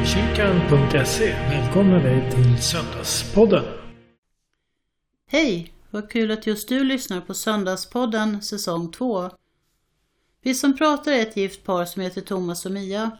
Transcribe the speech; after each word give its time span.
Pingstkyrkan.se 0.00 1.32
välkomnar 1.32 2.00
dig 2.02 2.30
till 2.30 2.62
Söndagspodden. 2.62 3.64
Hej! 5.26 5.72
Vad 5.90 6.10
kul 6.10 6.30
att 6.30 6.46
just 6.46 6.68
du 6.68 6.84
lyssnar 6.84 7.20
på 7.20 7.34
Söndagspodden 7.34 8.42
säsong 8.42 8.92
2. 8.92 9.30
Vi 10.42 10.54
som 10.54 10.76
pratar 10.76 11.12
är 11.12 11.22
ett 11.22 11.36
gift 11.36 11.64
par 11.64 11.84
som 11.84 12.02
heter 12.02 12.20
Thomas 12.20 12.66
och 12.66 12.72
Mia. 12.72 13.10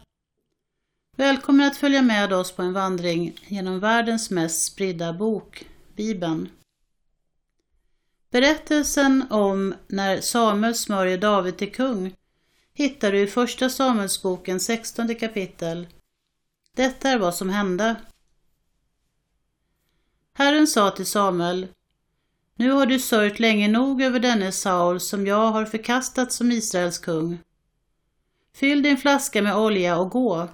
Välkommen 1.17 1.67
att 1.67 1.77
följa 1.77 2.01
med 2.01 2.33
oss 2.33 2.51
på 2.51 2.61
en 2.61 2.73
vandring 2.73 3.37
genom 3.47 3.79
världens 3.79 4.29
mest 4.29 4.65
spridda 4.65 5.13
bok, 5.13 5.65
Bibeln. 5.95 6.49
Berättelsen 8.31 9.25
om 9.29 9.75
när 9.87 10.21
Samuel 10.21 10.75
smörjer 10.75 11.17
David 11.17 11.57
till 11.57 11.71
kung 11.71 12.15
hittar 12.73 13.11
du 13.11 13.19
i 13.19 13.27
Första 13.27 13.69
Samuelsboken 13.69 14.59
16 14.59 15.15
kapitel. 15.15 15.87
Detta 16.75 17.09
är 17.09 17.19
vad 17.19 17.35
som 17.35 17.49
hände. 17.49 17.95
Herren 20.33 20.67
sa 20.67 20.91
till 20.91 21.05
Samuel, 21.05 21.67
nu 22.55 22.71
har 22.71 22.85
du 22.85 22.99
sörjt 22.99 23.39
länge 23.39 23.67
nog 23.67 24.01
över 24.01 24.19
denne 24.19 24.51
Saul 24.51 24.99
som 24.99 25.27
jag 25.27 25.51
har 25.51 25.65
förkastat 25.65 26.31
som 26.31 26.51
Israels 26.51 26.97
kung. 26.97 27.39
Fyll 28.53 28.83
din 28.83 28.97
flaska 28.97 29.41
med 29.41 29.57
olja 29.57 29.97
och 29.97 30.09
gå. 30.09 30.47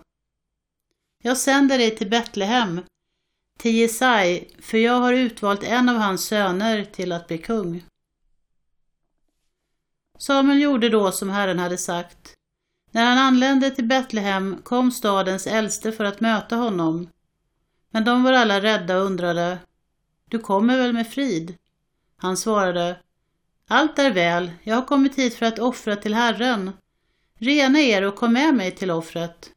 Jag 1.23 1.37
sänder 1.37 1.77
dig 1.77 1.95
till 1.95 2.09
Betlehem, 2.09 2.81
till 3.57 3.75
Jesai, 3.75 4.47
för 4.59 4.77
jag 4.77 4.99
har 4.99 5.13
utvalt 5.13 5.63
en 5.63 5.89
av 5.89 5.95
hans 5.95 6.25
söner 6.25 6.85
till 6.85 7.11
att 7.11 7.27
bli 7.27 7.37
kung. 7.37 7.83
Samuel 10.17 10.61
gjorde 10.61 10.89
då 10.89 11.11
som 11.11 11.29
Herren 11.29 11.59
hade 11.59 11.77
sagt. 11.77 12.36
När 12.91 13.05
han 13.05 13.17
anlände 13.17 13.71
till 13.71 13.85
Betlehem 13.85 14.61
kom 14.63 14.91
stadens 14.91 15.47
äldste 15.47 15.91
för 15.91 16.05
att 16.05 16.21
möta 16.21 16.55
honom. 16.55 17.09
Men 17.91 18.05
de 18.05 18.23
var 18.23 18.33
alla 18.33 18.61
rädda 18.61 18.97
och 18.97 19.05
undrade, 19.05 19.57
du 20.29 20.39
kommer 20.39 20.77
väl 20.77 20.93
med 20.93 21.07
frid? 21.07 21.55
Han 22.17 22.37
svarade, 22.37 22.97
allt 23.67 23.99
är 23.99 24.11
väl, 24.11 24.51
jag 24.63 24.75
har 24.75 24.85
kommit 24.85 25.15
hit 25.15 25.35
för 25.35 25.45
att 25.45 25.59
offra 25.59 25.95
till 25.95 26.13
Herren. 26.13 26.71
Rena 27.39 27.79
er 27.79 28.01
och 28.01 28.15
kom 28.15 28.33
med 28.33 28.55
mig 28.55 28.71
till 28.71 28.91
offret. 28.91 29.51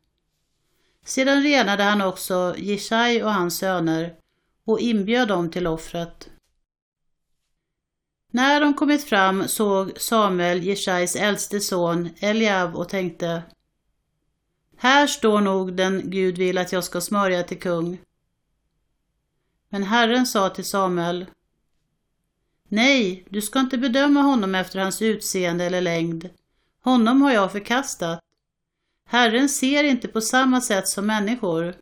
Sedan 1.04 1.42
renade 1.42 1.82
han 1.82 2.00
också 2.00 2.54
Jishai 2.58 3.22
och 3.22 3.32
hans 3.32 3.58
söner 3.58 4.14
och 4.64 4.80
inbjöd 4.80 5.28
dem 5.28 5.50
till 5.50 5.66
offret. 5.66 6.29
När 8.30 8.60
de 8.60 8.74
kommit 8.74 9.04
fram 9.04 9.48
såg 9.48 10.00
Samuel 10.00 10.62
Jeshais 10.62 11.16
äldste 11.16 11.60
son 11.60 12.10
Eliab 12.20 12.76
och 12.76 12.88
tänkte 12.88 13.42
Här 14.76 15.06
står 15.06 15.40
nog 15.40 15.76
den 15.76 16.10
Gud 16.10 16.38
vill 16.38 16.58
att 16.58 16.72
jag 16.72 16.84
ska 16.84 17.00
smörja 17.00 17.42
till 17.42 17.60
kung. 17.60 17.98
Men 19.68 19.82
Herren 19.82 20.26
sa 20.26 20.48
till 20.48 20.64
Samuel 20.64 21.26
Nej, 22.68 23.26
du 23.30 23.42
ska 23.42 23.60
inte 23.60 23.78
bedöma 23.78 24.22
honom 24.22 24.54
efter 24.54 24.78
hans 24.78 25.02
utseende 25.02 25.64
eller 25.64 25.80
längd. 25.80 26.30
Honom 26.80 27.22
har 27.22 27.32
jag 27.32 27.52
förkastat. 27.52 28.20
Herren 29.06 29.48
ser 29.48 29.84
inte 29.84 30.08
på 30.08 30.20
samma 30.20 30.60
sätt 30.60 30.88
som 30.88 31.06
människor. 31.06 31.74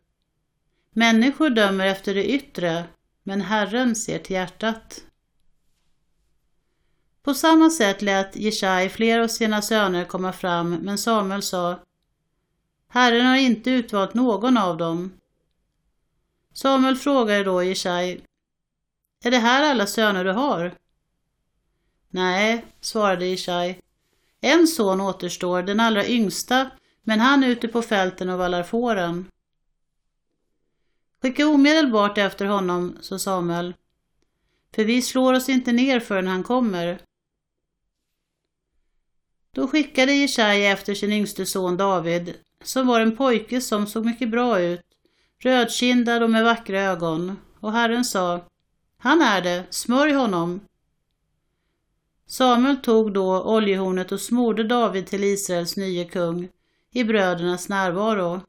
Människor 0.91 1.49
dömer 1.49 1.85
efter 1.85 2.15
det 2.15 2.29
yttre, 2.29 2.83
men 3.23 3.41
Herren 3.41 3.95
ser 3.95 4.19
till 4.19 4.33
hjärtat. 4.35 5.01
På 7.29 7.33
samma 7.33 7.69
sätt 7.69 8.01
lät 8.01 8.35
Jeshai 8.35 8.89
flera 8.89 9.23
av 9.23 9.27
sina 9.27 9.61
söner 9.61 10.05
komma 10.05 10.33
fram, 10.33 10.75
men 10.75 10.97
Samuel 10.97 11.41
sa 11.41 11.79
Herren 12.87 13.25
har 13.25 13.35
inte 13.35 13.71
utvalt 13.71 14.13
någon 14.13 14.57
av 14.57 14.77
dem. 14.77 15.11
Samuel 16.53 16.95
frågade 16.95 17.43
då 17.43 17.63
Jeshai 17.63 18.21
Är 19.23 19.31
det 19.31 19.37
här 19.37 19.71
alla 19.71 19.85
söner 19.85 20.25
du 20.25 20.31
har? 20.31 20.71
Nej, 22.09 22.65
svarade 22.81 23.25
Jeshai. 23.25 23.79
En 24.41 24.67
son 24.67 25.01
återstår, 25.01 25.63
den 25.63 25.79
allra 25.79 26.07
yngsta, 26.07 26.69
men 27.03 27.19
han 27.19 27.43
är 27.43 27.47
ute 27.47 27.67
på 27.67 27.81
fälten 27.81 28.29
och 28.29 28.37
vallar 28.37 28.63
fåren. 28.63 29.25
Skicka 31.21 31.47
omedelbart 31.47 32.17
efter 32.17 32.45
honom, 32.45 32.97
sa 33.01 33.19
Samuel, 33.19 33.73
för 34.75 34.83
vi 34.83 35.01
slår 35.01 35.33
oss 35.33 35.49
inte 35.49 35.71
ner 35.71 35.99
förrän 35.99 36.27
han 36.27 36.43
kommer. 36.43 36.99
Då 39.51 39.67
skickade 39.67 40.13
Jesaja 40.13 40.71
efter 40.71 40.93
sin 40.93 41.11
yngste 41.11 41.45
son 41.45 41.77
David, 41.77 42.33
som 42.63 42.87
var 42.87 43.01
en 43.01 43.17
pojke 43.17 43.61
som 43.61 43.87
såg 43.87 44.05
mycket 44.05 44.31
bra 44.31 44.59
ut, 44.59 44.81
rödkindad 45.39 46.23
och 46.23 46.29
med 46.29 46.43
vackra 46.43 46.81
ögon, 46.81 47.37
och 47.59 47.71
Herren 47.71 48.05
sa, 48.05 48.45
han 48.97 49.21
är 49.21 49.41
det, 49.41 49.63
smörj 49.69 50.13
honom. 50.13 50.59
Samuel 52.27 52.77
tog 52.77 53.13
då 53.13 53.43
oljehornet 53.43 54.11
och 54.11 54.21
smorde 54.21 54.63
David 54.63 55.07
till 55.07 55.23
Israels 55.23 55.77
nye 55.77 56.05
kung 56.05 56.49
i 56.91 57.03
brödernas 57.03 57.69
närvaro. 57.69 58.41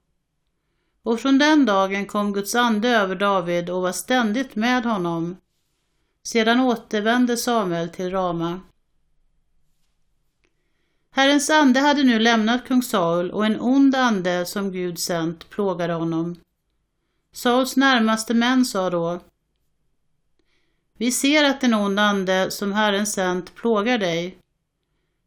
Och 1.02 1.20
från 1.20 1.38
den 1.38 1.66
dagen 1.66 2.06
kom 2.06 2.32
Guds 2.32 2.54
ande 2.54 2.88
över 2.88 3.14
David 3.14 3.70
och 3.70 3.82
var 3.82 3.92
ständigt 3.92 4.56
med 4.56 4.84
honom. 4.84 5.36
Sedan 6.22 6.60
återvände 6.60 7.36
Samuel 7.36 7.88
till 7.88 8.10
Rama. 8.10 8.60
Herrens 11.12 11.50
ande 11.50 11.80
hade 11.80 12.02
nu 12.02 12.18
lämnat 12.18 12.68
kung 12.68 12.82
Saul 12.82 13.30
och 13.30 13.46
en 13.46 13.60
ond 13.60 13.94
ande 13.94 14.46
som 14.46 14.72
Gud 14.72 14.98
sänt 14.98 15.50
plågade 15.50 15.92
honom. 15.92 16.36
Sauls 17.32 17.76
närmaste 17.76 18.34
män 18.34 18.64
sa 18.64 18.90
då 18.90 19.20
Vi 20.98 21.12
ser 21.12 21.44
att 21.44 21.64
en 21.64 21.74
ond 21.74 22.00
ande 22.00 22.50
som 22.50 22.72
Herren 22.72 23.06
sänt 23.06 23.54
plågar 23.54 23.98
dig. 23.98 24.38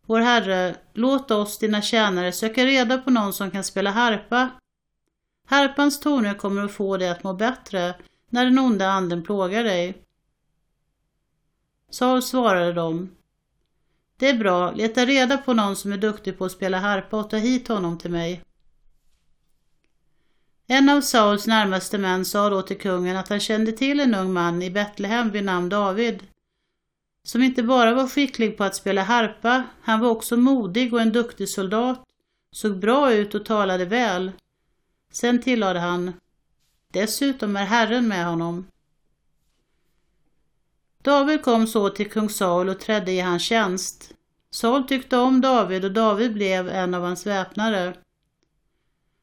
Vår 0.05 0.19
Herre, 0.19 0.75
låt 0.93 1.31
oss, 1.31 1.57
dina 1.57 1.81
tjänare, 1.81 2.31
söka 2.31 2.65
reda 2.65 2.97
på 2.97 3.11
någon 3.11 3.33
som 3.33 3.51
kan 3.51 3.63
spela 3.63 3.91
harpa. 3.91 4.49
Harpans 5.47 5.99
toner 5.99 6.33
kommer 6.33 6.63
att 6.63 6.71
få 6.71 6.97
dig 6.97 7.09
att 7.09 7.23
må 7.23 7.33
bättre 7.33 7.95
när 8.29 8.45
den 8.45 8.59
onda 8.59 8.87
anden 8.87 9.23
plågar 9.23 9.63
dig. 9.63 9.97
Saul 11.89 12.21
svarade 12.21 12.73
dem 12.73 13.09
det 14.17 14.29
är 14.29 14.37
bra, 14.37 14.71
leta 14.71 15.05
reda 15.05 15.37
på 15.37 15.53
någon 15.53 15.75
som 15.75 15.91
är 15.91 15.97
duktig 15.97 16.37
på 16.37 16.45
att 16.45 16.51
spela 16.51 16.79
harpa 16.79 17.19
och 17.19 17.29
ta 17.29 17.37
hit 17.37 17.67
honom 17.67 17.97
till 17.97 18.11
mig. 18.11 18.41
En 20.67 20.89
av 20.89 21.01
Sauls 21.01 21.47
närmaste 21.47 21.97
män 21.97 22.25
sa 22.25 22.49
då 22.49 22.61
till 22.61 22.77
kungen 22.77 23.17
att 23.17 23.29
han 23.29 23.39
kände 23.39 23.71
till 23.71 23.99
en 23.99 24.15
ung 24.15 24.33
man 24.33 24.61
i 24.61 24.71
Betlehem 24.71 25.31
vid 25.31 25.43
namn 25.43 25.69
David, 25.69 26.23
som 27.23 27.43
inte 27.43 27.63
bara 27.63 27.93
var 27.93 28.07
skicklig 28.07 28.57
på 28.57 28.63
att 28.63 28.75
spela 28.75 29.03
harpa, 29.03 29.63
han 29.81 29.99
var 29.99 30.09
också 30.09 30.37
modig 30.37 30.93
och 30.93 31.01
en 31.01 31.11
duktig 31.11 31.49
soldat, 31.49 32.03
såg 32.51 32.79
bra 32.79 33.13
ut 33.13 33.35
och 33.35 33.45
talade 33.45 33.85
väl. 33.85 34.31
Sen 35.11 35.41
tillade 35.41 35.79
han, 35.79 36.13
dessutom 36.91 37.55
är 37.55 37.65
Herren 37.65 38.07
med 38.07 38.25
honom. 38.25 38.65
David 41.03 41.41
kom 41.41 41.67
så 41.67 41.89
till 41.89 42.11
kung 42.11 42.29
Saul 42.29 42.69
och 42.69 42.79
trädde 42.79 43.11
i 43.11 43.19
hans 43.19 43.43
tjänst. 43.43 44.13
Saul 44.51 44.87
tyckte 44.87 45.17
om 45.17 45.41
David 45.41 45.85
och 45.85 45.91
David 45.91 46.33
blev 46.33 46.69
en 46.69 46.93
av 46.93 47.03
hans 47.03 47.25
väpnare. 47.25 47.93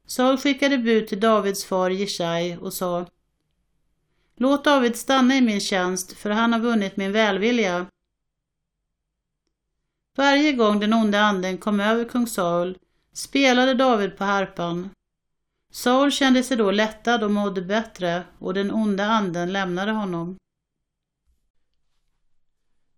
Saul 0.07 0.37
skickade 0.39 0.79
bud 0.79 1.09
till 1.09 1.21
Davids 1.21 1.65
far 1.65 1.91
Jishai 1.91 2.57
och 2.57 2.73
sa 2.73 3.07
Låt 4.37 4.65
David 4.65 4.97
stanna 4.97 5.37
i 5.37 5.41
min 5.41 5.61
tjänst, 5.61 6.13
för 6.13 6.31
han 6.31 6.53
har 6.53 6.61
vunnit 6.61 6.97
min 6.97 7.13
välvilja. 7.13 7.87
Varje 10.17 10.53
gång 10.53 10.81
den 10.81 10.93
onde 10.93 11.21
anden 11.21 11.59
kom 11.59 11.81
över 11.81 12.05
kung 12.05 12.27
Saul 12.27 12.79
spelade 13.13 13.75
David 13.75 14.17
på 14.19 14.25
harpan. 14.25 14.91
Saul 15.73 16.13
kände 16.13 16.43
sig 16.43 16.57
då 16.57 16.71
lättad 16.71 17.23
och 17.23 17.31
mådde 17.31 17.63
bättre 17.63 18.23
och 18.39 18.55
den 18.55 18.71
onda 18.71 19.05
anden 19.05 19.53
lämnade 19.53 19.93
honom. 19.93 20.37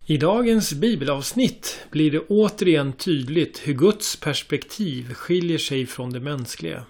I 0.06 0.16
dagens 0.16 0.72
bibelavsnitt 0.72 1.86
blir 1.90 2.10
det 2.10 2.20
återigen 2.20 2.92
tydligt 2.92 3.58
hur 3.58 3.74
Guds 3.74 4.16
perspektiv 4.16 5.14
skiljer 5.14 5.58
sig 5.58 5.86
från 5.86 6.10
det 6.10 6.20
mänskliga. 6.20 6.84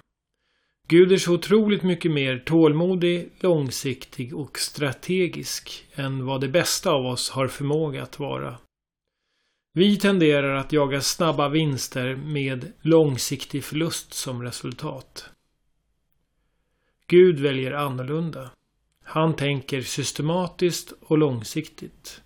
Gud 0.88 1.12
är 1.12 1.16
så 1.16 1.34
otroligt 1.34 1.82
mycket 1.82 2.10
mer 2.10 2.38
tålmodig, 2.38 3.32
långsiktig 3.40 4.36
och 4.36 4.58
strategisk 4.58 5.86
än 5.94 6.26
vad 6.26 6.40
det 6.40 6.48
bästa 6.48 6.90
av 6.90 7.06
oss 7.06 7.30
har 7.30 7.48
förmåga 7.48 8.02
att 8.02 8.18
vara. 8.18 8.58
Vi 9.74 9.96
tenderar 9.96 10.54
att 10.54 10.72
jaga 10.72 11.00
snabba 11.00 11.48
vinster 11.48 12.16
med 12.16 12.72
långsiktig 12.80 13.64
förlust 13.64 14.12
som 14.12 14.42
resultat. 14.42 15.30
Gud 17.06 17.40
väljer 17.40 17.72
annorlunda. 17.72 18.50
Han 19.04 19.36
tänker 19.36 19.82
systematiskt 19.82 20.92
och 21.00 21.18
långsiktigt. 21.18 22.21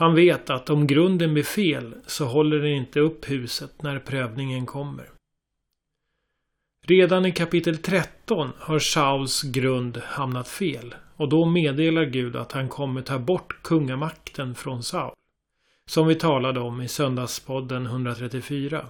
Han 0.00 0.14
vet 0.14 0.50
att 0.50 0.70
om 0.70 0.86
grunden 0.86 1.34
blir 1.34 1.44
fel 1.44 1.94
så 2.06 2.24
håller 2.24 2.58
den 2.58 2.70
inte 2.70 3.00
upp 3.00 3.30
huset 3.30 3.82
när 3.82 3.98
prövningen 3.98 4.66
kommer. 4.66 5.10
Redan 6.86 7.26
i 7.26 7.32
kapitel 7.32 7.76
13 7.76 8.52
har 8.58 8.78
Sauls 8.78 9.42
grund 9.42 9.96
hamnat 9.96 10.48
fel 10.48 10.94
och 11.16 11.28
då 11.28 11.44
meddelar 11.44 12.04
Gud 12.04 12.36
att 12.36 12.52
han 12.52 12.68
kommer 12.68 13.02
ta 13.02 13.18
bort 13.18 13.62
kungamakten 13.62 14.54
från 14.54 14.82
Saul. 14.82 15.14
Som 15.86 16.06
vi 16.06 16.14
talade 16.14 16.60
om 16.60 16.82
i 16.82 16.88
söndagspodden 16.88 17.86
134. 17.86 18.86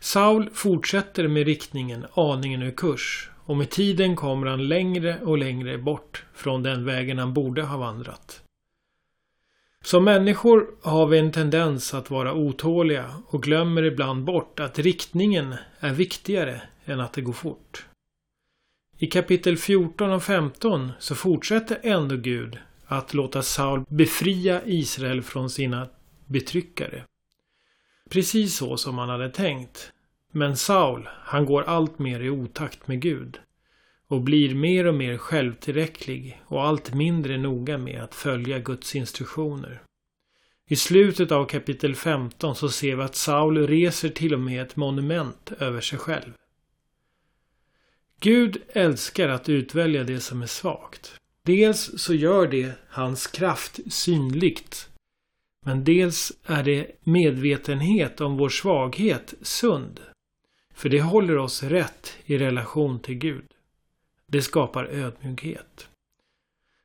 Saul 0.00 0.50
fortsätter 0.50 1.28
med 1.28 1.46
riktningen 1.46 2.06
aningen 2.14 2.62
ur 2.62 2.70
kurs 2.70 3.30
och 3.44 3.56
med 3.56 3.70
tiden 3.70 4.16
kommer 4.16 4.46
han 4.46 4.68
längre 4.68 5.20
och 5.20 5.38
längre 5.38 5.78
bort 5.78 6.24
från 6.34 6.62
den 6.62 6.84
vägen 6.84 7.18
han 7.18 7.34
borde 7.34 7.62
ha 7.62 7.76
vandrat. 7.76 8.42
Som 9.86 10.04
människor 10.04 10.66
har 10.82 11.06
vi 11.06 11.18
en 11.18 11.32
tendens 11.32 11.94
att 11.94 12.10
vara 12.10 12.34
otåliga 12.34 13.14
och 13.26 13.42
glömmer 13.42 13.82
ibland 13.82 14.24
bort 14.24 14.60
att 14.60 14.78
riktningen 14.78 15.54
är 15.80 15.92
viktigare 15.92 16.62
än 16.84 17.00
att 17.00 17.12
det 17.12 17.20
går 17.20 17.32
fort. 17.32 17.86
I 18.98 19.06
kapitel 19.06 19.56
14 19.56 20.10
och 20.10 20.22
15 20.22 20.92
så 20.98 21.14
fortsätter 21.14 21.78
ändå 21.82 22.16
Gud 22.16 22.58
att 22.86 23.14
låta 23.14 23.42
Saul 23.42 23.84
befria 23.88 24.62
Israel 24.64 25.22
från 25.22 25.50
sina 25.50 25.88
betryckare. 26.24 27.02
Precis 28.10 28.56
så 28.56 28.76
som 28.76 28.98
han 28.98 29.08
hade 29.08 29.30
tänkt. 29.30 29.92
Men 30.32 30.56
Saul, 30.56 31.08
han 31.12 31.46
går 31.46 31.62
allt 31.62 31.98
mer 31.98 32.20
i 32.20 32.30
otakt 32.30 32.88
med 32.88 33.00
Gud 33.00 33.38
och 34.08 34.20
blir 34.20 34.54
mer 34.54 34.86
och 34.86 34.94
mer 34.94 35.16
självtillräcklig 35.16 36.40
och 36.46 36.64
allt 36.64 36.94
mindre 36.94 37.38
noga 37.38 37.78
med 37.78 38.02
att 38.02 38.14
följa 38.14 38.58
Guds 38.58 38.96
instruktioner. 38.96 39.82
I 40.68 40.76
slutet 40.76 41.32
av 41.32 41.44
kapitel 41.46 41.94
15 41.94 42.56
så 42.56 42.68
ser 42.68 42.96
vi 42.96 43.02
att 43.02 43.14
Saul 43.14 43.66
reser 43.66 44.08
till 44.08 44.34
och 44.34 44.40
med 44.40 44.62
ett 44.62 44.76
monument 44.76 45.52
över 45.58 45.80
sig 45.80 45.98
själv. 45.98 46.32
Gud 48.20 48.62
älskar 48.68 49.28
att 49.28 49.48
utvälja 49.48 50.04
det 50.04 50.20
som 50.20 50.42
är 50.42 50.46
svagt. 50.46 51.20
Dels 51.42 51.90
så 51.96 52.14
gör 52.14 52.46
det 52.46 52.72
hans 52.88 53.26
kraft 53.26 53.92
synligt. 53.92 54.88
Men 55.64 55.84
dels 55.84 56.32
är 56.44 56.62
det 56.62 56.90
medvetenhet 57.04 58.20
om 58.20 58.36
vår 58.36 58.48
svaghet 58.48 59.34
sund. 59.42 60.00
För 60.74 60.88
det 60.88 61.00
håller 61.00 61.38
oss 61.38 61.62
rätt 61.62 62.16
i 62.24 62.38
relation 62.38 63.00
till 63.00 63.14
Gud. 63.14 63.55
Det 64.32 64.42
skapar 64.42 64.84
ödmjukhet. 64.84 65.88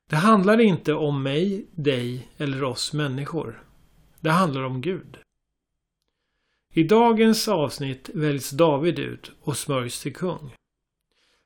Det 0.10 0.16
handlar 0.16 0.62
inte 0.62 0.94
om 0.94 1.24
mig, 1.24 1.66
dig 1.72 2.28
eller 2.38 2.64
oss 2.64 2.94
människor. 2.94 3.64
Det 4.20 4.30
handlar 4.30 4.64
om 4.64 4.82
Gud. 4.82 5.18
I 6.74 6.84
dagens 6.84 7.48
avsnitt 7.48 8.10
väljs 8.14 8.50
David 8.50 9.00
ut 9.00 9.32
och 9.42 9.58
smörjs 9.58 10.02
till 10.02 10.16
kung. 10.16 10.54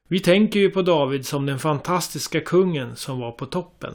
Vi 0.08 0.20
tänker 0.20 0.60
ju 0.60 0.70
på 0.70 0.82
David 0.82 1.26
som 1.26 1.46
den 1.46 1.60
fantastiska 1.60 2.42
kungen 2.42 2.96
som 2.96 3.20
var 3.20 3.32
på 3.32 3.46
toppen. 3.46 3.94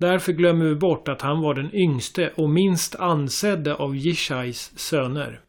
Därför 0.00 0.32
glömmer 0.32 0.64
vi 0.64 0.74
bort 0.74 1.08
att 1.08 1.22
han 1.22 1.40
var 1.40 1.54
den 1.54 1.74
yngste 1.74 2.32
och 2.36 2.50
minst 2.50 2.94
ansedde 2.94 3.74
av 3.74 3.96
Jishais 3.96 4.78
söner. 4.78 5.40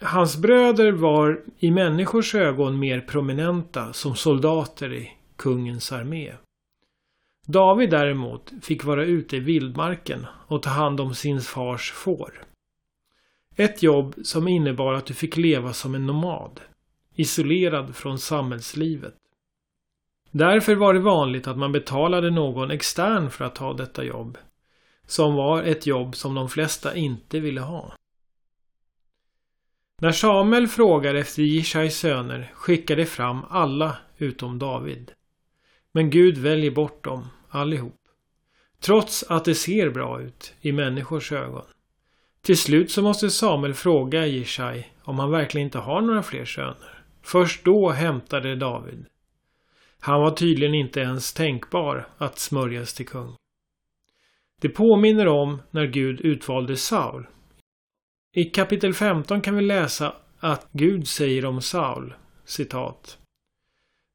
Hans 0.00 0.36
bröder 0.36 0.92
var 0.92 1.40
i 1.58 1.70
människors 1.70 2.34
ögon 2.34 2.78
mer 2.78 3.00
prominenta 3.00 3.92
som 3.92 4.16
soldater 4.16 4.92
i 4.92 5.10
kungens 5.36 5.92
armé. 5.92 6.32
David 7.46 7.90
däremot 7.90 8.52
fick 8.62 8.84
vara 8.84 9.04
ute 9.04 9.36
i 9.36 9.40
vildmarken 9.40 10.26
och 10.46 10.62
ta 10.62 10.70
hand 10.70 11.00
om 11.00 11.14
sin 11.14 11.40
fars 11.40 11.92
får. 11.92 12.44
Ett 13.56 13.82
jobb 13.82 14.14
som 14.22 14.48
innebar 14.48 14.92
att 14.92 15.06
du 15.06 15.14
fick 15.14 15.36
leva 15.36 15.72
som 15.72 15.94
en 15.94 16.06
nomad, 16.06 16.60
isolerad 17.14 17.96
från 17.96 18.18
samhällslivet. 18.18 19.14
Därför 20.30 20.74
var 20.74 20.94
det 20.94 21.00
vanligt 21.00 21.46
att 21.46 21.58
man 21.58 21.72
betalade 21.72 22.30
någon 22.30 22.70
extern 22.70 23.30
för 23.30 23.44
att 23.44 23.54
ta 23.54 23.72
detta 23.72 24.04
jobb, 24.04 24.38
som 25.06 25.34
var 25.34 25.62
ett 25.62 25.86
jobb 25.86 26.16
som 26.16 26.34
de 26.34 26.48
flesta 26.48 26.94
inte 26.94 27.40
ville 27.40 27.60
ha. 27.60 27.92
När 30.02 30.12
Samuel 30.12 30.68
frågar 30.68 31.14
efter 31.14 31.42
Jishais 31.42 31.98
söner 31.98 32.52
skickar 32.54 32.96
de 32.96 33.06
fram 33.06 33.44
alla 33.50 33.96
utom 34.18 34.58
David. 34.58 35.12
Men 35.92 36.10
Gud 36.10 36.38
väljer 36.38 36.70
bort 36.70 37.04
dem 37.04 37.28
allihop. 37.48 38.00
Trots 38.80 39.22
att 39.22 39.44
det 39.44 39.54
ser 39.54 39.90
bra 39.90 40.20
ut 40.20 40.54
i 40.60 40.72
människors 40.72 41.32
ögon. 41.32 41.64
Till 42.42 42.58
slut 42.58 42.90
så 42.90 43.02
måste 43.02 43.30
Samuel 43.30 43.74
fråga 43.74 44.26
Jishai 44.26 44.84
om 45.02 45.18
han 45.18 45.30
verkligen 45.30 45.64
inte 45.64 45.78
har 45.78 46.00
några 46.00 46.22
fler 46.22 46.44
söner. 46.44 47.04
Först 47.22 47.64
då 47.64 47.90
hämtade 47.90 48.56
David. 48.56 49.06
Han 50.00 50.20
var 50.20 50.30
tydligen 50.30 50.74
inte 50.74 51.00
ens 51.00 51.32
tänkbar 51.32 52.08
att 52.18 52.38
smörjas 52.38 52.94
till 52.94 53.08
kung. 53.08 53.36
Det 54.60 54.68
påminner 54.68 55.28
om 55.28 55.62
när 55.70 55.86
Gud 55.86 56.20
utvalde 56.20 56.76
Saul 56.76 57.26
i 58.36 58.44
kapitel 58.44 58.94
15 58.94 59.40
kan 59.40 59.56
vi 59.56 59.62
läsa 59.62 60.14
att 60.38 60.68
Gud 60.72 61.08
säger 61.08 61.44
om 61.44 61.60
Saul, 61.60 62.14
citat. 62.44 63.18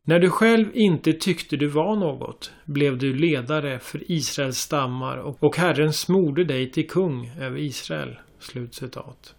När 0.08 0.20
du 0.20 0.30
själv 0.30 0.68
inte 0.74 1.14
tyckte 1.14 1.58
du 1.58 1.68
var 1.68 1.96
något 1.96 2.52
blev 2.66 2.98
du 2.98 3.14
ledare 3.14 3.80
för 3.80 4.12
Israels 4.12 4.58
stammar 4.58 5.18
och 5.18 5.58
Herren 5.58 5.94
smorde 5.94 6.44
dig 6.44 6.72
till 6.72 6.90
kung 6.90 7.32
över 7.40 7.58
Israel. 7.58 8.20
Slutcitat. 8.40 9.36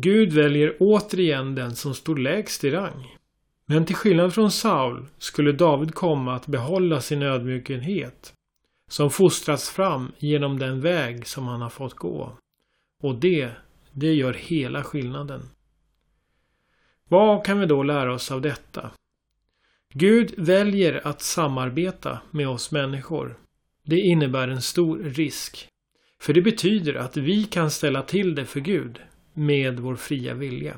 Gud 0.00 0.32
väljer 0.32 0.76
återigen 0.80 1.54
den 1.54 1.76
som 1.76 1.94
står 1.94 2.16
lägst 2.16 2.64
i 2.64 2.70
rang. 2.70 3.16
Men 3.66 3.84
till 3.84 3.96
skillnad 3.96 4.34
från 4.34 4.50
Saul 4.50 5.06
skulle 5.18 5.52
David 5.52 5.94
komma 5.94 6.34
att 6.34 6.46
behålla 6.46 7.00
sin 7.00 7.22
ödmjukhet 7.22 8.32
som 8.90 9.10
fostrats 9.10 9.70
fram 9.70 10.12
genom 10.18 10.58
den 10.58 10.80
väg 10.80 11.26
som 11.26 11.46
han 11.46 11.62
har 11.62 11.70
fått 11.70 11.94
gå. 11.94 12.36
Och 13.02 13.14
det, 13.14 13.50
det 13.92 14.14
gör 14.14 14.32
hela 14.32 14.82
skillnaden. 14.82 15.40
Vad 17.08 17.44
kan 17.44 17.60
vi 17.60 17.66
då 17.66 17.82
lära 17.82 18.14
oss 18.14 18.30
av 18.30 18.40
detta? 18.40 18.90
Gud 19.94 20.34
väljer 20.36 21.06
att 21.06 21.22
samarbeta 21.22 22.20
med 22.30 22.48
oss 22.48 22.70
människor. 22.70 23.38
Det 23.84 24.00
innebär 24.00 24.48
en 24.48 24.62
stor 24.62 24.98
risk. 24.98 25.68
För 26.20 26.32
det 26.32 26.42
betyder 26.42 26.94
att 26.94 27.16
vi 27.16 27.44
kan 27.44 27.70
ställa 27.70 28.02
till 28.02 28.34
det 28.34 28.44
för 28.44 28.60
Gud 28.60 29.00
med 29.32 29.80
vår 29.80 29.96
fria 29.96 30.34
vilja. 30.34 30.76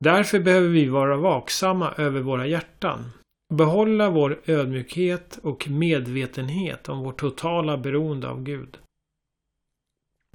Därför 0.00 0.40
behöver 0.40 0.68
vi 0.68 0.88
vara 0.88 1.16
vaksamma 1.16 1.92
över 1.92 2.20
våra 2.20 2.46
hjärtan. 2.46 3.10
Behålla 3.54 4.10
vår 4.10 4.40
ödmjukhet 4.46 5.38
och 5.42 5.68
medvetenhet 5.68 6.88
om 6.88 6.98
vårt 6.98 7.20
totala 7.20 7.78
beroende 7.78 8.28
av 8.28 8.42
Gud. 8.42 8.78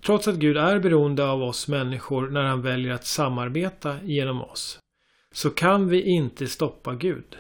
Trots 0.06 0.28
att 0.28 0.36
Gud 0.36 0.58
är 0.58 0.80
beroende 0.80 1.26
av 1.26 1.44
oss 1.44 1.68
människor 1.68 2.30
när 2.30 2.44
han 2.44 2.62
väljer 2.62 2.94
att 2.94 3.06
samarbeta 3.06 4.04
genom 4.04 4.42
oss, 4.42 4.80
så 5.32 5.50
kan 5.50 5.88
vi 5.90 6.02
inte 6.02 6.48
stoppa 6.48 6.96
Gud. 6.96 7.38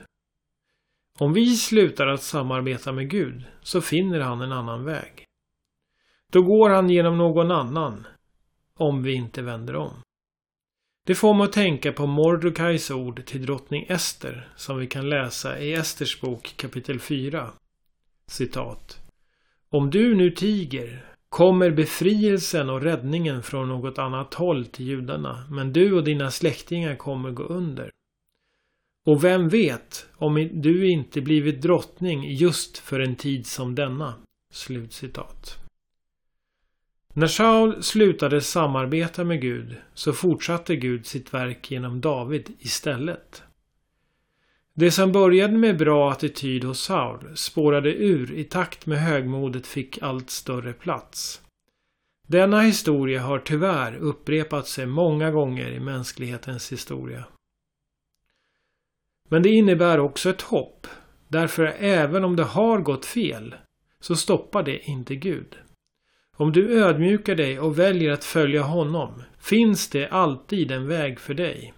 Om 1.19 1.33
vi 1.33 1.55
slutar 1.55 2.07
att 2.07 2.21
samarbeta 2.21 2.91
med 2.91 3.09
Gud 3.09 3.43
så 3.61 3.81
finner 3.81 4.19
han 4.19 4.41
en 4.41 4.51
annan 4.51 4.85
väg. 4.85 5.25
Då 6.31 6.41
går 6.41 6.69
han 6.69 6.89
genom 6.89 7.17
någon 7.17 7.51
annan, 7.51 8.07
om 8.79 9.03
vi 9.03 9.13
inte 9.13 9.41
vänder 9.41 9.75
om. 9.75 9.93
Det 11.05 11.15
får 11.15 11.33
mig 11.33 11.43
att 11.43 11.53
tänka 11.53 11.91
på 11.91 12.07
Mordokais 12.07 12.91
ord 12.91 13.25
till 13.25 13.45
drottning 13.45 13.85
Ester 13.89 14.49
som 14.55 14.77
vi 14.77 14.87
kan 14.87 15.09
läsa 15.09 15.59
i 15.59 15.73
Esters 15.73 16.21
bok 16.21 16.53
kapitel 16.57 16.99
4. 16.99 17.51
Citat. 18.27 18.99
Om 19.69 19.89
du 19.89 20.15
nu 20.15 20.31
tiger 20.31 21.12
kommer 21.33 21.71
befrielsen 21.71 22.69
och 22.69 22.81
räddningen 22.81 23.43
från 23.43 23.69
något 23.69 23.97
annat 23.97 24.33
håll 24.33 24.65
till 24.65 24.85
judarna, 24.85 25.47
men 25.51 25.73
du 25.73 25.93
och 25.93 26.03
dina 26.03 26.31
släktingar 26.31 26.95
kommer 26.95 27.31
gå 27.31 27.43
under. 27.43 27.91
Och 29.05 29.23
vem 29.23 29.49
vet 29.49 30.09
om 30.15 30.49
du 30.53 30.91
inte 30.91 31.21
blivit 31.21 31.61
drottning 31.61 32.33
just 32.33 32.77
för 32.77 32.99
en 32.99 33.15
tid 33.15 33.45
som 33.45 33.75
denna?” 33.75 34.13
Slutcitat. 34.51 35.57
När 37.13 37.27
Saul 37.27 37.83
slutade 37.83 38.41
samarbeta 38.41 39.23
med 39.23 39.41
Gud 39.41 39.75
så 39.93 40.13
fortsatte 40.13 40.75
Gud 40.75 41.05
sitt 41.05 41.33
verk 41.33 41.71
genom 41.71 42.01
David 42.01 42.55
istället. 42.59 43.43
Det 44.75 44.91
som 44.91 45.11
började 45.11 45.57
med 45.57 45.77
bra 45.77 46.11
attityd 46.11 46.63
hos 46.63 46.81
Saul 46.81 47.37
spårade 47.37 47.93
ur 47.93 48.33
i 48.33 48.43
takt 48.43 48.85
med 48.85 48.97
högmodet 48.97 49.67
fick 49.67 50.01
allt 50.01 50.29
större 50.29 50.73
plats. 50.73 51.41
Denna 52.27 52.61
historia 52.61 53.21
har 53.21 53.39
tyvärr 53.39 53.95
upprepat 53.95 54.67
sig 54.67 54.85
många 54.85 55.31
gånger 55.31 55.71
i 55.71 55.79
mänsklighetens 55.79 56.71
historia. 56.71 57.23
Men 59.29 59.43
det 59.43 59.49
innebär 59.49 59.99
också 59.99 60.29
ett 60.29 60.41
hopp. 60.41 60.87
Därför 61.27 61.65
även 61.79 62.23
om 62.23 62.35
det 62.35 62.43
har 62.43 62.79
gått 62.79 63.05
fel 63.05 63.55
så 63.99 64.15
stoppar 64.15 64.63
det 64.63 64.89
inte 64.89 65.15
Gud. 65.15 65.57
Om 66.37 66.51
du 66.51 66.83
ödmjukar 66.83 67.35
dig 67.35 67.59
och 67.59 67.79
väljer 67.79 68.11
att 68.11 68.23
följa 68.23 68.61
honom 68.61 69.23
finns 69.39 69.89
det 69.89 70.07
alltid 70.07 70.71
en 70.71 70.87
väg 70.87 71.19
för 71.19 71.33
dig. 71.33 71.73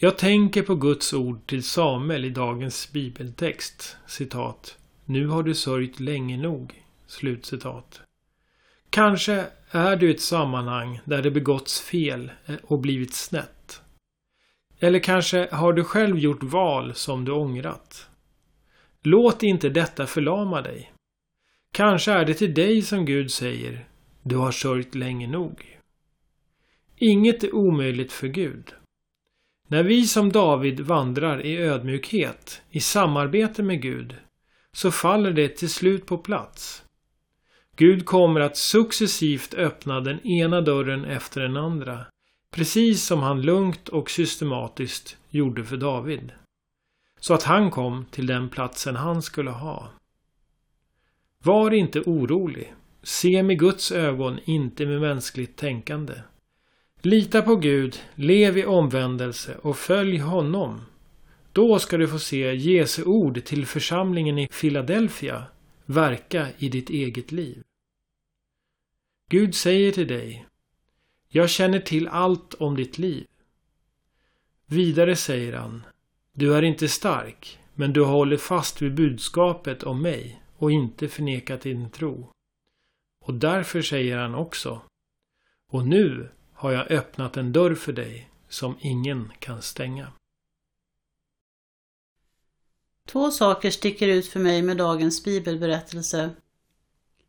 Jag 0.00 0.18
tänker 0.18 0.62
på 0.62 0.74
Guds 0.74 1.12
ord 1.12 1.46
till 1.46 1.62
Samuel 1.62 2.24
i 2.24 2.30
dagens 2.30 2.92
bibeltext. 2.92 3.96
Citat. 4.06 4.78
Nu 5.04 5.26
har 5.26 5.42
du 5.42 5.54
sörjt 5.54 6.00
länge 6.00 6.36
nog. 6.36 6.82
Slutcitat. 7.06 8.00
Kanske 8.90 9.46
är 9.70 9.96
du 9.96 10.08
i 10.08 10.14
ett 10.14 10.20
sammanhang 10.20 11.00
där 11.04 11.22
det 11.22 11.30
begåtts 11.30 11.80
fel 11.80 12.30
och 12.62 12.80
blivit 12.80 13.14
snett. 13.14 13.82
Eller 14.78 14.98
kanske 14.98 15.48
har 15.52 15.72
du 15.72 15.84
själv 15.84 16.18
gjort 16.18 16.42
val 16.42 16.94
som 16.94 17.24
du 17.24 17.32
ångrat. 17.32 18.08
Låt 19.02 19.42
inte 19.42 19.68
detta 19.68 20.06
förlama 20.06 20.62
dig. 20.62 20.92
Kanske 21.72 22.12
är 22.12 22.24
det 22.24 22.34
till 22.34 22.54
dig 22.54 22.82
som 22.82 23.04
Gud 23.04 23.30
säger 23.30 23.88
Du 24.22 24.36
har 24.36 24.52
sörjt 24.52 24.94
länge 24.94 25.26
nog. 25.26 25.78
Inget 26.96 27.44
är 27.44 27.54
omöjligt 27.54 28.12
för 28.12 28.28
Gud. 28.28 28.74
När 29.70 29.82
vi 29.82 30.06
som 30.06 30.32
David 30.32 30.80
vandrar 30.80 31.46
i 31.46 31.56
ödmjukhet, 31.56 32.62
i 32.70 32.80
samarbete 32.80 33.62
med 33.62 33.82
Gud, 33.82 34.16
så 34.72 34.90
faller 34.90 35.32
det 35.32 35.48
till 35.48 35.70
slut 35.70 36.06
på 36.06 36.18
plats. 36.18 36.82
Gud 37.76 38.06
kommer 38.06 38.40
att 38.40 38.56
successivt 38.56 39.54
öppna 39.54 40.00
den 40.00 40.26
ena 40.26 40.60
dörren 40.60 41.04
efter 41.04 41.40
den 41.40 41.56
andra, 41.56 42.06
precis 42.54 43.04
som 43.06 43.20
han 43.20 43.42
lugnt 43.42 43.88
och 43.88 44.10
systematiskt 44.10 45.16
gjorde 45.30 45.64
för 45.64 45.76
David. 45.76 46.32
Så 47.20 47.34
att 47.34 47.42
han 47.42 47.70
kom 47.70 48.04
till 48.10 48.26
den 48.26 48.48
platsen 48.48 48.96
han 48.96 49.22
skulle 49.22 49.50
ha. 49.50 49.90
Var 51.44 51.70
inte 51.70 52.00
orolig. 52.00 52.74
Se 53.02 53.42
med 53.42 53.58
Guds 53.58 53.92
ögon, 53.92 54.38
inte 54.44 54.86
med 54.86 55.00
mänskligt 55.00 55.56
tänkande. 55.56 56.14
Lita 57.02 57.42
på 57.42 57.56
Gud, 57.56 57.96
lev 58.14 58.58
i 58.58 58.64
omvändelse 58.64 59.56
och 59.62 59.76
följ 59.76 60.18
honom. 60.18 60.80
Då 61.52 61.78
ska 61.78 61.96
du 61.96 62.08
få 62.08 62.18
se 62.18 62.54
Jesu 62.54 63.04
ord 63.04 63.44
till 63.44 63.66
församlingen 63.66 64.38
i 64.38 64.48
Philadelphia 64.48 65.44
verka 65.84 66.48
i 66.58 66.68
ditt 66.68 66.90
eget 66.90 67.32
liv. 67.32 67.62
Gud 69.30 69.54
säger 69.54 69.92
till 69.92 70.06
dig 70.06 70.46
Jag 71.28 71.50
känner 71.50 71.80
till 71.80 72.08
allt 72.08 72.54
om 72.54 72.76
ditt 72.76 72.98
liv. 72.98 73.26
Vidare 74.66 75.16
säger 75.16 75.52
han 75.52 75.82
Du 76.32 76.54
är 76.54 76.62
inte 76.62 76.88
stark, 76.88 77.58
men 77.74 77.92
du 77.92 78.04
håller 78.04 78.36
fast 78.36 78.82
vid 78.82 78.94
budskapet 78.94 79.82
om 79.82 80.02
mig 80.02 80.42
och 80.56 80.72
inte 80.72 81.08
förnekat 81.08 81.60
din 81.60 81.90
tro. 81.90 82.32
Och 83.20 83.34
därför 83.34 83.82
säger 83.82 84.18
han 84.18 84.34
också 84.34 84.82
Och 85.68 85.86
nu 85.86 86.30
har 86.58 86.72
jag 86.72 86.90
öppnat 86.90 87.36
en 87.36 87.52
dörr 87.52 87.74
för 87.74 87.92
dig 87.92 88.30
som 88.48 88.76
ingen 88.80 89.32
kan 89.38 89.62
stänga. 89.62 90.12
Två 93.06 93.30
saker 93.30 93.70
sticker 93.70 94.08
ut 94.08 94.26
för 94.26 94.40
mig 94.40 94.62
med 94.62 94.76
dagens 94.76 95.24
bibelberättelse. 95.24 96.30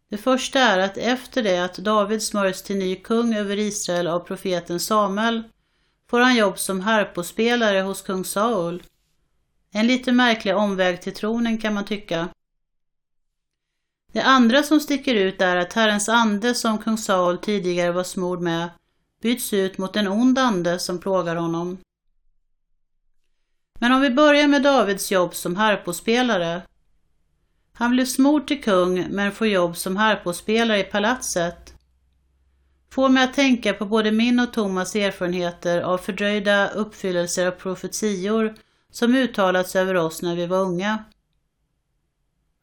Det 0.10 0.18
första 0.18 0.60
är 0.60 0.80
att 0.80 0.98
efter 0.98 1.44
det 1.44 1.66
att 1.66 1.78
David 1.78 2.24
smörjs 2.24 2.64
till 2.64 2.78
ny 2.78 2.96
kung 2.96 3.36
över 3.36 3.60
Israel 3.60 4.08
av 4.08 4.20
profeten 4.20 4.80
Samuel 4.80 5.44
får 6.08 6.20
han 6.20 6.36
jobb 6.36 6.60
som 6.60 6.80
harpospelare 6.80 7.82
hos 7.82 8.02
kung 8.02 8.26
Saul. 8.26 8.84
En 9.72 9.88
lite 9.88 10.12
märklig 10.12 10.56
omväg 10.56 11.02
till 11.02 11.14
tronen 11.14 11.58
kan 11.58 11.74
man 11.74 11.86
tycka. 11.86 12.30
Det 14.12 14.22
andra 14.22 14.64
som 14.64 14.80
sticker 14.80 15.16
ut 15.16 15.42
är 15.42 15.56
att 15.56 15.74
Herrens 15.74 16.10
ande 16.10 16.56
som 16.56 16.78
kung 16.78 16.98
Saul 16.98 17.38
tidigare 17.38 17.92
var 17.92 18.04
smord 18.04 18.42
med 18.42 18.70
byts 19.22 19.54
ut 19.54 19.78
mot 19.78 19.96
en 19.96 20.08
ond 20.08 20.40
ande 20.40 20.80
som 20.80 21.00
plågar 21.00 21.36
honom. 21.36 21.78
Men 23.80 23.92
om 23.92 24.02
vi 24.02 24.10
börjar 24.10 24.48
med 24.48 24.64
Davids 24.64 25.12
jobb 25.12 25.36
som 25.36 25.56
harpospelare. 25.56 26.62
Han 27.74 27.92
blev 27.92 28.06
smord 28.06 28.48
till 28.48 28.64
kung 28.64 29.08
men 29.10 29.32
får 29.32 29.48
jobb 29.48 29.78
som 29.78 29.98
harpospelare 29.98 30.80
i 30.80 30.84
palatset. 30.84 31.74
Får 32.92 33.10
mig 33.10 33.24
att 33.24 33.34
tänka 33.34 33.74
på 33.74 33.86
både 33.86 34.12
min 34.12 34.40
och 34.40 34.54
Thomas 34.54 34.96
erfarenheter 34.96 35.82
av 35.82 35.98
fördröjda 35.98 36.70
uppfyllelser 36.70 37.48
av 37.48 37.52
profetior 37.52 38.56
som 38.92 39.16
uttalats 39.16 39.76
över 39.76 39.96
oss 39.96 40.22
när 40.22 40.36
vi 40.36 40.46
var 40.46 40.58
unga. 40.58 41.04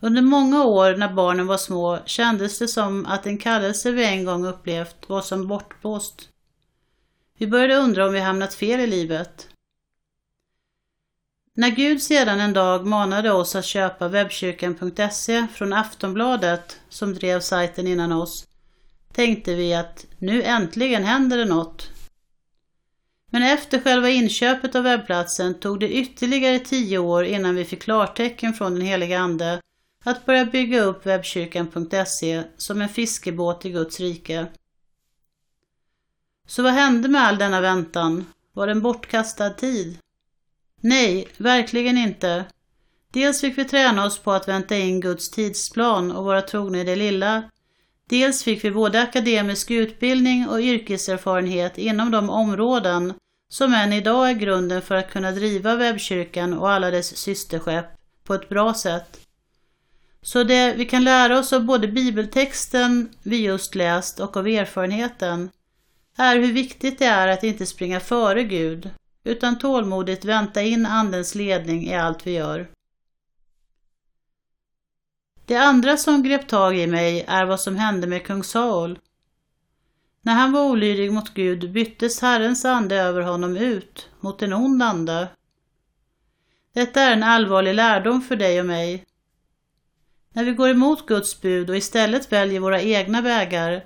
Under 0.02 0.22
många 0.22 0.64
år 0.64 0.96
när 0.96 1.12
barnen 1.12 1.46
var 1.46 1.56
små 1.56 1.98
kändes 2.06 2.58
det 2.58 2.68
som 2.68 3.06
att 3.06 3.26
en 3.26 3.38
kallelse 3.38 3.90
vi 3.90 4.04
en 4.04 4.24
gång 4.24 4.46
upplevt 4.46 5.08
var 5.08 5.20
som 5.20 5.48
bortblåst. 5.48 6.28
Vi 7.38 7.46
började 7.46 7.74
undra 7.74 8.06
om 8.06 8.12
vi 8.12 8.20
hamnat 8.20 8.54
fel 8.54 8.80
i 8.80 8.86
livet. 8.86 9.48
När 11.54 11.70
Gud 11.70 12.02
sedan 12.02 12.40
en 12.40 12.52
dag 12.52 12.86
manade 12.86 13.32
oss 13.32 13.56
att 13.56 13.64
köpa 13.64 14.08
webbkyrkan.se 14.08 15.46
från 15.54 15.72
Aftonbladet, 15.72 16.80
som 16.88 17.14
drev 17.14 17.40
sajten 17.40 17.86
innan 17.86 18.12
oss, 18.12 18.46
tänkte 19.12 19.54
vi 19.54 19.74
att 19.74 20.06
nu 20.18 20.42
äntligen 20.42 21.04
händer 21.04 21.38
det 21.38 21.44
något. 21.44 21.90
Men 23.30 23.42
efter 23.42 23.80
själva 23.80 24.08
inköpet 24.08 24.74
av 24.74 24.82
webbplatsen 24.82 25.54
tog 25.54 25.80
det 25.80 25.92
ytterligare 25.92 26.58
tio 26.58 26.98
år 26.98 27.24
innan 27.24 27.54
vi 27.54 27.64
fick 27.64 27.82
klartecken 27.82 28.54
från 28.54 28.74
den 28.74 28.82
heliga 28.82 29.18
Ande 29.18 29.60
att 30.04 30.26
börja 30.26 30.44
bygga 30.44 30.82
upp 30.82 31.06
webbkyrkan.se 31.06 32.42
som 32.56 32.80
en 32.80 32.88
fiskebåt 32.88 33.64
i 33.64 33.70
Guds 33.70 34.00
rike. 34.00 34.46
Så 36.46 36.62
vad 36.62 36.72
hände 36.72 37.08
med 37.08 37.22
all 37.22 37.38
denna 37.38 37.60
väntan? 37.60 38.26
Var 38.52 38.66
det 38.66 38.72
en 38.72 38.82
bortkastad 38.82 39.50
tid? 39.50 39.98
Nej, 40.80 41.28
verkligen 41.36 41.98
inte. 41.98 42.44
Dels 43.12 43.40
fick 43.40 43.58
vi 43.58 43.64
träna 43.64 44.04
oss 44.04 44.18
på 44.18 44.32
att 44.32 44.48
vänta 44.48 44.76
in 44.76 45.00
Guds 45.00 45.30
tidsplan 45.30 46.12
och 46.12 46.24
vara 46.24 46.42
trogna 46.42 46.78
i 46.78 46.84
det 46.84 46.96
lilla. 46.96 47.42
Dels 48.08 48.42
fick 48.42 48.64
vi 48.64 48.70
både 48.70 49.02
akademisk 49.02 49.70
utbildning 49.70 50.48
och 50.48 50.60
yrkeserfarenhet 50.60 51.78
inom 51.78 52.10
de 52.10 52.30
områden 52.30 53.14
som 53.48 53.74
än 53.74 53.92
idag 53.92 54.30
är 54.30 54.34
grunden 54.34 54.82
för 54.82 54.94
att 54.94 55.10
kunna 55.10 55.30
driva 55.30 55.74
webbkyrkan 55.76 56.54
och 56.54 56.70
alla 56.70 56.90
dess 56.90 57.16
systerskepp 57.16 57.86
på 58.24 58.34
ett 58.34 58.48
bra 58.48 58.74
sätt. 58.74 59.20
Så 60.22 60.44
det 60.44 60.74
vi 60.76 60.84
kan 60.84 61.04
lära 61.04 61.38
oss 61.38 61.52
av 61.52 61.64
både 61.64 61.88
bibeltexten 61.88 63.08
vi 63.22 63.36
just 63.36 63.74
läst 63.74 64.20
och 64.20 64.36
av 64.36 64.46
erfarenheten 64.46 65.50
är 66.16 66.38
hur 66.38 66.52
viktigt 66.52 66.98
det 66.98 67.04
är 67.06 67.28
att 67.28 67.44
inte 67.44 67.66
springa 67.66 68.00
före 68.00 68.44
Gud, 68.44 68.90
utan 69.24 69.58
tålmodigt 69.58 70.24
vänta 70.24 70.62
in 70.62 70.86
Andens 70.86 71.34
ledning 71.34 71.86
i 71.86 71.94
allt 71.94 72.26
vi 72.26 72.32
gör. 72.32 72.68
Det 75.46 75.56
andra 75.56 75.96
som 75.96 76.22
grep 76.22 76.48
tag 76.48 76.78
i 76.78 76.86
mig 76.86 77.24
är 77.28 77.44
vad 77.44 77.60
som 77.60 77.76
hände 77.76 78.06
med 78.06 78.26
kung 78.26 78.44
Saul. 78.44 78.98
När 80.22 80.34
han 80.34 80.52
var 80.52 80.64
olydig 80.64 81.12
mot 81.12 81.34
Gud 81.34 81.72
byttes 81.72 82.20
Herrens 82.20 82.64
ande 82.64 82.96
över 82.96 83.20
honom 83.20 83.56
ut 83.56 84.08
mot 84.20 84.42
en 84.42 84.52
ond 84.52 84.82
ande. 84.82 85.28
Detta 86.72 87.00
är 87.00 87.12
en 87.12 87.22
allvarlig 87.22 87.74
lärdom 87.74 88.22
för 88.22 88.36
dig 88.36 88.60
och 88.60 88.66
mig. 88.66 89.04
När 90.32 90.44
vi 90.44 90.52
går 90.52 90.68
emot 90.68 91.06
Guds 91.06 91.40
bud 91.40 91.70
och 91.70 91.76
istället 91.76 92.32
väljer 92.32 92.60
våra 92.60 92.82
egna 92.82 93.20
vägar 93.20 93.84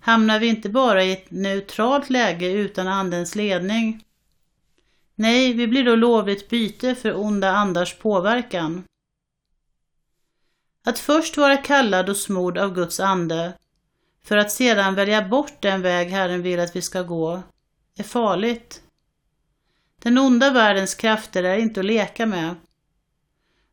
hamnar 0.00 0.40
vi 0.40 0.46
inte 0.46 0.68
bara 0.68 1.04
i 1.04 1.12
ett 1.12 1.30
neutralt 1.30 2.10
läge 2.10 2.52
utan 2.52 2.88
Andens 2.88 3.34
ledning. 3.34 4.04
Nej, 5.14 5.52
vi 5.52 5.66
blir 5.66 5.84
då 5.84 5.96
lovligt 5.96 6.48
byte 6.48 6.94
för 6.94 7.16
onda 7.16 7.50
andars 7.50 7.94
påverkan. 7.94 8.84
Att 10.84 10.98
först 10.98 11.36
vara 11.36 11.56
kallad 11.56 12.08
och 12.08 12.16
smord 12.16 12.58
av 12.58 12.74
Guds 12.74 13.00
ande, 13.00 13.52
för 14.24 14.36
att 14.36 14.52
sedan 14.52 14.94
välja 14.94 15.28
bort 15.28 15.62
den 15.62 15.82
väg 15.82 16.08
Herren 16.08 16.42
vill 16.42 16.60
att 16.60 16.76
vi 16.76 16.82
ska 16.82 17.02
gå, 17.02 17.42
är 17.96 18.02
farligt. 18.02 18.82
Den 20.02 20.18
onda 20.18 20.50
världens 20.50 20.94
krafter 20.94 21.44
är 21.44 21.56
inte 21.56 21.80
att 21.80 21.86
leka 21.86 22.26
med. 22.26 22.54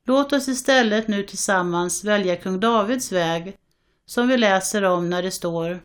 Låt 0.05 0.34
oss 0.34 0.48
istället 0.48 1.08
nu 1.08 1.24
tillsammans 1.24 2.03
välja 2.03 2.36
kung 2.36 2.60
Davids 2.60 3.12
väg, 3.12 3.58
som 4.05 4.27
vi 4.27 4.38
läser 4.38 4.84
om 4.84 5.10
när 5.10 5.24
det 5.24 5.32
står 5.32 5.82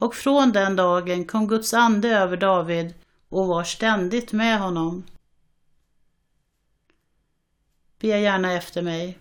och 0.00 0.14
från 0.14 0.52
den 0.52 0.76
dagen 0.76 1.24
kom 1.24 1.46
Guds 1.46 1.74
ande 1.74 2.08
över 2.08 2.36
David 2.36 2.94
och 3.28 3.46
var 3.46 3.64
ständigt 3.64 4.32
med 4.32 4.60
honom. 4.60 5.04
Be 7.98 8.06
gärna 8.06 8.52
efter 8.52 8.82
mig. 8.82 9.18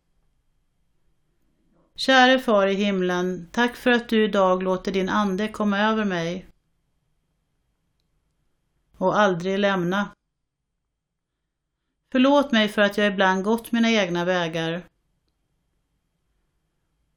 Käre 1.96 2.40
Far 2.40 2.68
i 2.68 2.74
himlen, 2.74 3.50
tack 3.52 3.76
för 3.76 3.92
att 3.92 4.10
du 4.10 4.24
idag 4.24 4.64
låter 4.64 4.92
din 4.92 5.10
ande 5.10 5.48
komma 5.48 5.80
över 5.80 6.06
mig 6.06 6.46
och 8.98 9.20
aldrig 9.20 9.60
lämna. 9.60 10.10
Förlåt 12.12 12.52
mig 12.52 12.70
för 12.70 12.82
att 12.82 12.98
jag 12.98 13.08
ibland 13.08 13.44
gått 13.44 13.72
mina 13.72 13.92
egna 13.92 14.26
vägar 14.26 14.84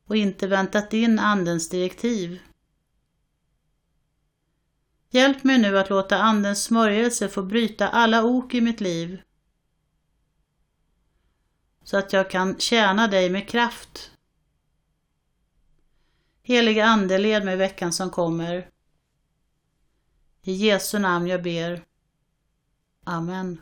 och 0.07 0.16
inte 0.16 0.47
väntat 0.47 0.92
in 0.92 1.19
Andens 1.19 1.69
direktiv. 1.69 2.40
Hjälp 5.14 5.45
mig 5.45 5.59
nu 5.59 5.78
att 5.78 5.90
låta 5.90 6.19
Andens 6.19 6.64
smörjelse 6.64 7.28
få 7.28 7.42
bryta 7.42 7.88
alla 7.88 8.25
ok 8.25 8.54
i 8.54 8.61
mitt 8.61 8.81
liv 8.81 9.23
så 11.85 11.97
att 11.97 12.12
jag 12.12 12.31
kan 12.31 12.59
tjäna 12.59 13.09
dig 13.09 13.31
med 13.31 13.49
kraft. 13.49 14.11
Heliga 16.42 16.85
Ande, 16.85 17.19
led 17.19 17.45
mig 17.45 17.57
veckan 17.57 17.92
som 17.92 18.11
kommer. 18.11 18.71
I 20.42 20.52
Jesu 20.52 20.99
namn 20.99 21.26
jag 21.26 21.42
ber. 21.42 21.85
Amen. 23.04 23.61